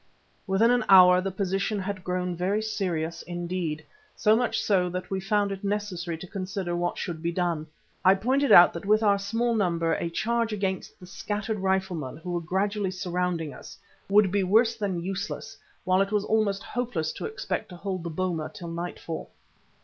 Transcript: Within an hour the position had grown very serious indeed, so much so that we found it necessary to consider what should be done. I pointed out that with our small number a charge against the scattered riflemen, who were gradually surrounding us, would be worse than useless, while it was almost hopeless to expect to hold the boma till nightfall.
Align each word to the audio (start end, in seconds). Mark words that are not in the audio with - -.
Within 0.47 0.71
an 0.71 0.83
hour 0.89 1.21
the 1.21 1.29
position 1.29 1.77
had 1.77 2.03
grown 2.03 2.35
very 2.35 2.59
serious 2.63 3.21
indeed, 3.21 3.85
so 4.15 4.35
much 4.35 4.59
so 4.59 4.89
that 4.89 5.11
we 5.11 5.19
found 5.19 5.51
it 5.51 5.63
necessary 5.63 6.17
to 6.17 6.25
consider 6.25 6.75
what 6.75 6.97
should 6.97 7.21
be 7.21 7.31
done. 7.31 7.67
I 8.03 8.15
pointed 8.15 8.51
out 8.51 8.73
that 8.73 8.87
with 8.87 9.03
our 9.03 9.19
small 9.19 9.53
number 9.53 9.93
a 9.93 10.09
charge 10.09 10.51
against 10.53 10.99
the 10.99 11.05
scattered 11.05 11.59
riflemen, 11.59 12.17
who 12.17 12.31
were 12.31 12.41
gradually 12.41 12.89
surrounding 12.89 13.53
us, 13.53 13.77
would 14.09 14.31
be 14.31 14.41
worse 14.43 14.75
than 14.75 15.03
useless, 15.03 15.55
while 15.83 16.01
it 16.01 16.11
was 16.11 16.25
almost 16.25 16.63
hopeless 16.63 17.11
to 17.11 17.27
expect 17.27 17.69
to 17.69 17.75
hold 17.77 18.01
the 18.01 18.09
boma 18.09 18.49
till 18.51 18.69
nightfall. 18.69 19.29